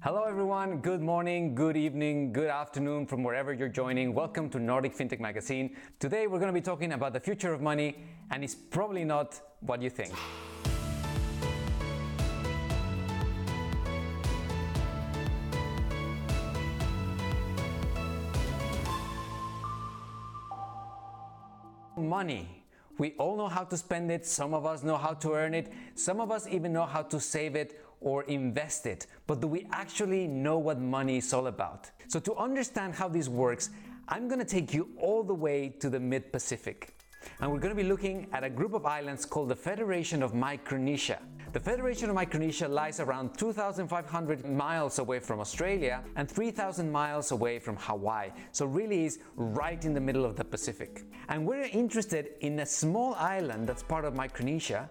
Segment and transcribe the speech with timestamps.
[0.00, 0.78] Hello, everyone.
[0.78, 4.14] Good morning, good evening, good afternoon from wherever you're joining.
[4.14, 5.74] Welcome to Nordic FinTech Magazine.
[5.98, 7.96] Today, we're going to be talking about the future of money,
[8.30, 10.14] and it's probably not what you think.
[21.96, 22.58] Money.
[22.98, 25.72] We all know how to spend it, some of us know how to earn it,
[25.94, 29.06] some of us even know how to save it or invest it.
[29.26, 31.90] But do we actually know what money is all about?
[32.08, 33.70] So, to understand how this works,
[34.08, 36.94] I'm to take you all the way to the mid Pacific.
[37.40, 41.18] And we're to be looking at a group of islands called the Federation of Micronesia.
[41.52, 47.58] The Federation of Micronesia lies around 2,500 miles away from Australia and 3,000 miles away
[47.58, 51.04] from Hawaii, so really is right in the middle of the Pacific.
[51.28, 54.90] And we're interested in a small island that's part of Micronesia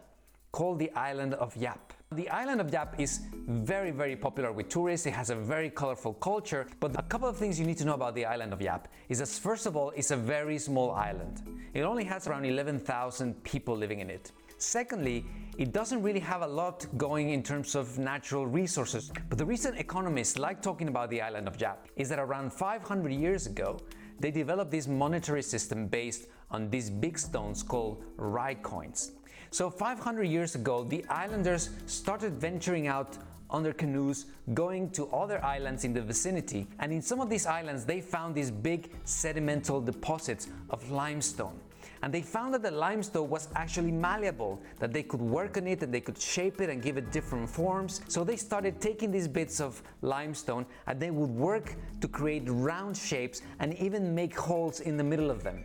[0.52, 1.94] called the island of Yap.
[2.14, 5.06] The island of Yap is very, very popular with tourists.
[5.06, 6.66] It has a very colorful culture.
[6.80, 9.20] But a couple of things you need to know about the island of Yap is
[9.20, 11.42] that, first of all, it's a very small island.
[11.74, 14.32] It only has around 11,000 people living in it.
[14.58, 15.26] Secondly,
[15.58, 19.12] it doesn't really have a lot going in terms of natural resources.
[19.28, 23.12] But the reason economists like talking about the island of Yap is that around 500
[23.12, 23.82] years ago,
[24.22, 29.12] they developed this monetary system based on these big stones called Rai coins.
[29.52, 33.18] So 500 years ago, the islanders started venturing out
[33.50, 36.68] on their canoes, going to other islands in the vicinity.
[36.80, 41.60] And in some of these islands, they found these big sedimental deposits of limestone.
[42.04, 45.82] And they found that the limestone was actually malleable, that they could work on it
[45.82, 48.02] and they could shape it and give it different forms.
[48.08, 52.96] So they started taking these bits of limestone and they would work to create round
[52.96, 55.64] shapes and even make holes in the middle of them.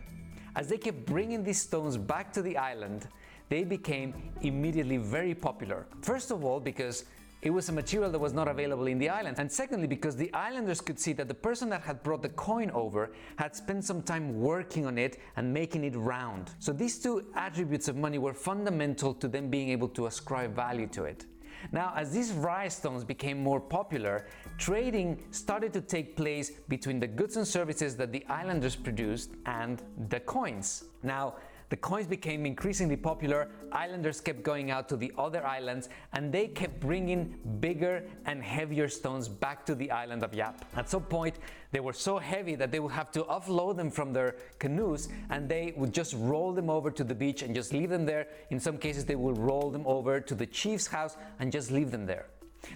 [0.55, 3.07] As they kept bringing these stones back to the island,
[3.49, 5.85] they became immediately very popular.
[6.01, 7.05] First of all, because
[7.43, 9.37] it was a material that was not available in the island.
[9.37, 12.71] And secondly, because the islanders could see that the person that had brought the coin
[12.71, 16.51] over had spent some time working on it and making it round.
[16.59, 20.87] So these two attributes of money were fundamental to them being able to ascribe value
[20.87, 21.25] to it.
[21.73, 24.25] Now, as these Rai stones became more popular,
[24.57, 29.81] trading started to take place between the goods and services that the islanders produced and
[30.09, 30.85] the coins.
[31.03, 31.35] Now,
[31.73, 36.47] the coins became increasingly popular, islanders kept going out to the other islands, and they
[36.47, 40.65] kept bringing bigger and heavier stones back to the island of Yap.
[40.75, 41.39] At some point,
[41.71, 45.49] they were so heavy that they would have to offload them from their canoes, and
[45.49, 48.27] they would just roll them over to the beach and just leave them there.
[48.51, 51.89] In some cases, they would roll them over to the chief's house and just leave
[51.89, 52.27] them there.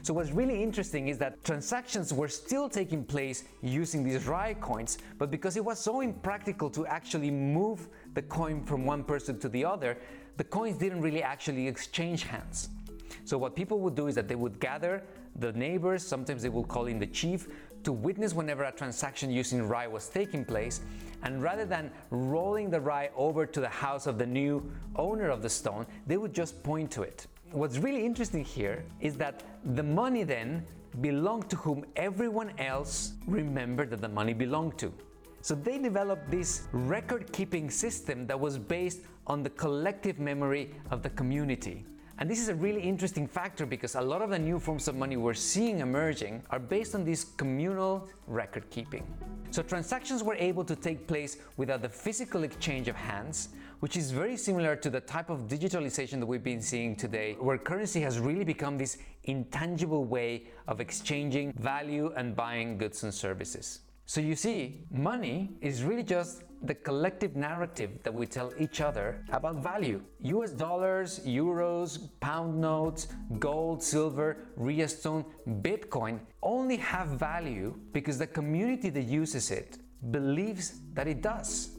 [0.02, 4.98] So what's really interesting is that transactions were still taking place using these Rai coins,
[5.18, 9.50] but because it was so impractical to actually move the coin from one person to
[9.50, 9.98] the other,
[10.38, 12.70] the coins didn't really actually exchange hands.
[13.26, 15.04] So what people would do is that they would gather
[15.38, 17.48] the neighbors, sometimes they would call in the chief,
[17.84, 20.82] to witness whenever a transaction using Rai was taking place,
[21.24, 25.42] and rather than rolling the Rai over to the house of the new owner of
[25.42, 27.28] the stone, they would just point to it.
[27.52, 29.42] What's really interesting here is that
[29.76, 30.66] the money then
[31.00, 34.94] belonged to whom everyone else remembered that the money belonged to.
[35.42, 41.04] So they developed this record keeping system that was based on the collective memory of
[41.04, 41.86] the community.
[42.20, 44.96] And this is a really interesting factor because a lot of the new forms of
[44.96, 49.08] money we're seeing emerging are based on this communal record keeping.
[49.52, 53.50] So transactions were able to take place without the physical exchange of hands,
[53.80, 57.58] which is very similar to the type of digitalization that we've been seeing today, where
[57.58, 63.82] currency has really become this intangible way of exchanging value and buying goods and services.
[64.06, 69.24] So you see, money is really just the collective narrative that we tell each other
[69.32, 70.02] about value.
[70.22, 73.08] US dollars, euros, pound notes,
[73.38, 75.26] gold, silver, Rai Stone,
[75.62, 79.78] Bitcoin only have value because the community that uses it
[80.12, 81.77] believes that it does.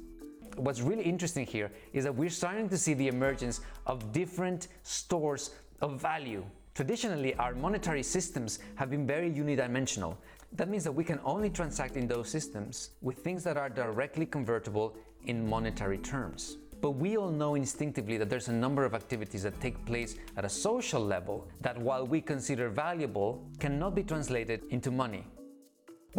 [0.59, 5.51] What's really interesting here is that we're starting to see the emergence of different stores
[5.81, 6.45] of value
[6.79, 10.17] Traditionally, our monetary systems have been very unidimensional.
[10.53, 14.25] That means that we can only transact in those systems with things that are directly
[14.25, 14.95] convertible
[15.27, 16.59] in monetary terms.
[16.81, 20.45] But we all know instinctively that there's a number of activities that take place at
[20.45, 25.27] a social level that, while we consider valuable, cannot be translated into money.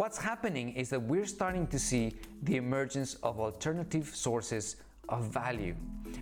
[0.00, 2.14] What's happening is that we're starting to see
[2.44, 4.76] the emergence of alternative sources
[5.10, 5.76] of value.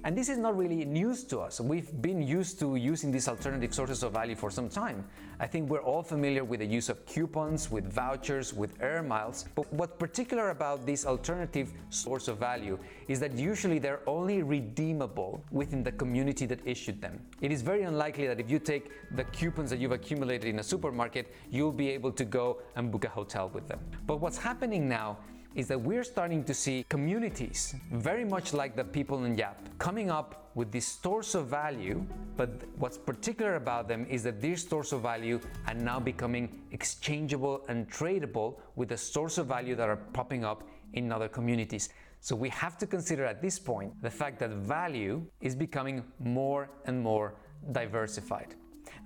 [0.05, 1.61] And this is not really news to us.
[1.61, 5.05] We've been used to using these alternative sources of value for some time.
[5.41, 9.45] I think we're all familiar with the use of coupons, with vouchers, with air miles.
[9.55, 12.79] But what's particular about this alternative source of value
[13.09, 17.21] is that usually they're only redeemable within the community that issued them.
[17.41, 20.63] It is very unlikely that if you take the coupons that you've accumulated in a
[20.63, 23.81] supermarket, you'll be able to go and book a hotel with them.
[24.07, 25.19] But what's happening now
[25.55, 30.11] is that we're starting to see communities, very much like the people in Yap, coming
[30.11, 32.05] up with these stores of value.
[32.37, 37.65] But what's particular about them is that these stores of value are now becoming exchangeable
[37.69, 40.65] and tradable with the stores of value that are popping up
[40.95, 41.91] in other communities.
[42.21, 46.69] So we have to consider at this point the fact that value is becoming more
[46.85, 47.35] and more
[47.73, 48.55] diversified.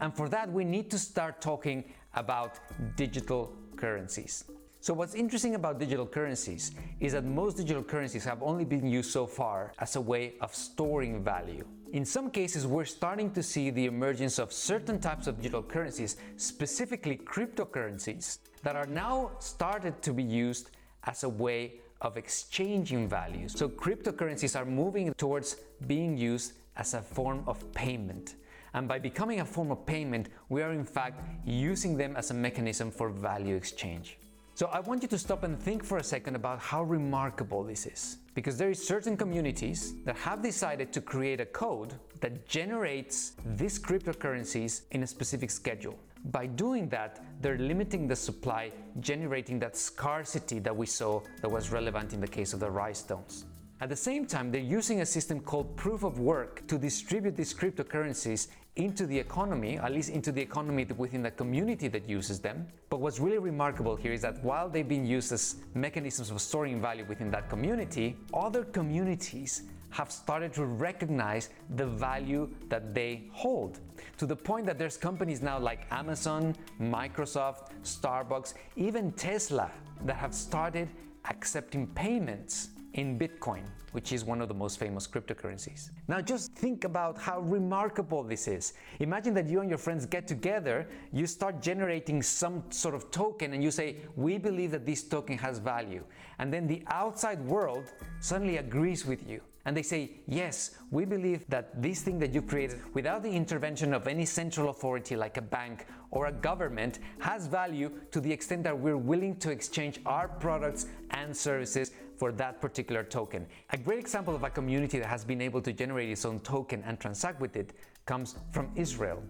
[0.00, 1.84] And for that, we need to start talking
[2.14, 2.58] about
[2.96, 4.44] digital currencies.
[4.82, 9.12] So what's interesting about digital currencies is that most digital currencies have only been used
[9.12, 11.64] so far as a way of storing value.
[11.92, 16.16] In some cases, we're starting to see the emergence of certain types of digital currencies,
[16.36, 20.70] specifically cryptocurrencies, that are now started to be used
[21.04, 23.56] as a way of exchanging values.
[23.56, 28.34] So cryptocurrencies are moving towards being used as a form of payment.
[28.74, 32.34] And by becoming a form of payment, we are in fact using them as a
[32.34, 34.18] mechanism for value exchange.
[34.54, 37.86] So I want you to stop and think for a second about how remarkable this
[37.86, 38.18] is.
[38.34, 43.78] Because there is certain communities that have decided to create a code that generates these
[43.78, 45.98] cryptocurrencies in a specific schedule.
[46.26, 48.70] By doing that, they're limiting the supply,
[49.00, 52.94] generating that scarcity that we saw that was relevant in the case of the Rai
[52.94, 53.46] stones.
[53.82, 57.52] At the same time, they're using a system called proof of work to distribute these
[57.52, 58.46] cryptocurrencies
[58.76, 62.68] into the economy, at least into the economy within the community that uses them.
[62.90, 66.80] But what's really remarkable here is that while they've been used as mechanisms of storing
[66.80, 73.80] value within that community, other communities have started to recognize the value that they hold
[74.16, 79.72] to the point that there's companies now like Amazon, Microsoft, Starbucks, even Tesla
[80.04, 80.88] that have started
[81.24, 83.62] accepting payments in Bitcoin,
[83.92, 85.90] which is one of the most famous cryptocurrencies.
[86.08, 88.74] Now, just think about how remarkable this is.
[89.00, 93.52] Imagine that you and your friends get together, you start generating some sort of token,
[93.54, 96.04] and you say, We believe that this token has value.
[96.38, 99.40] And then the outside world suddenly agrees with you.
[99.64, 103.94] And they say, Yes, we believe that this thing that you created without the intervention
[103.94, 108.64] of any central authority like a bank or a government has value to the extent
[108.64, 113.46] that we're willing to exchange our products and services for that particular token.
[113.70, 116.82] A great example of a community that has been able to generate its own token
[116.86, 117.72] and transact with it
[118.06, 119.22] comes from Israel.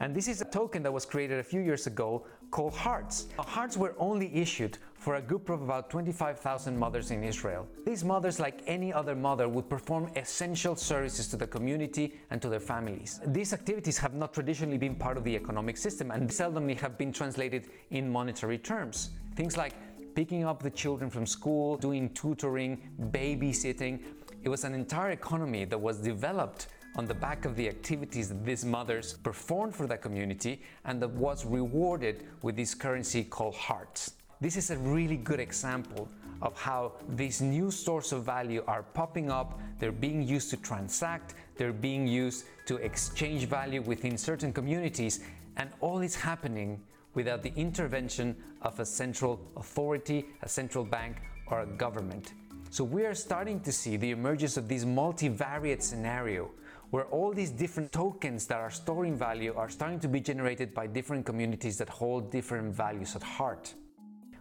[0.00, 3.26] And this is a token that was created a few years ago called Hearts.
[3.38, 7.66] Hearts were only issued for a group of about 25,000 mothers in Israel.
[7.84, 12.48] These mothers, like any other mother, would perform essential services to the community and to
[12.48, 13.20] their families.
[13.26, 17.12] These activities have not traditionally been part of the economic system and seldomly have been
[17.12, 19.10] translated in monetary terms.
[19.34, 19.74] Things like
[20.18, 22.76] picking up the children from school, doing tutoring,
[23.12, 24.00] babysitting.
[24.42, 26.66] It was an entire economy that was developed
[26.96, 31.10] on the back of the activities that these mothers performed for the community and that
[31.10, 34.14] was rewarded with this currency called hearts.
[34.40, 36.08] This is a really good example
[36.42, 41.34] of how these new sources of value are popping up, they're being used to transact,
[41.56, 45.20] they're being used to exchange value within certain communities,
[45.58, 46.80] and all is happening
[47.18, 51.16] without the intervention of a central authority, a central bank,
[51.48, 52.34] or a government.
[52.70, 56.48] So we are starting to see the emergence of this multivariate scenario
[56.90, 60.86] where all these different tokens that are storing value are starting to be generated by
[60.86, 63.74] different communities that hold different values at heart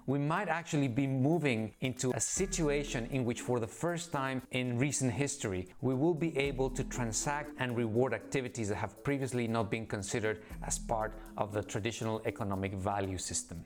[0.07, 4.80] we might actually be moving into a situation in which, for the first time in
[4.80, 9.69] recent history, we will be able to transact and reward activities that have previously not
[9.69, 13.66] been considered as part of the traditional economic value system.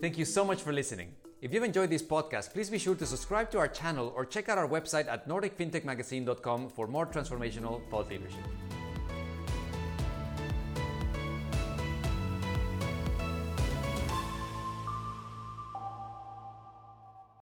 [0.00, 1.12] Thank you so much for listening.
[1.42, 4.48] If you've enjoyed this podcast, please be sure to subscribe to our channel or check
[4.48, 8.44] out our website at nordicfintechmagazine.com for more transformational thought leadership.